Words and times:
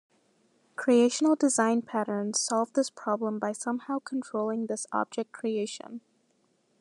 Creational 0.75 1.35
design 1.35 1.83
patterns 1.83 2.41
solve 2.41 2.73
this 2.73 2.89
problem 2.89 3.37
by 3.37 3.51
somehow 3.51 3.99
controlling 3.99 4.65
this 4.65 4.87
object 4.91 5.31
creation. 5.31 6.01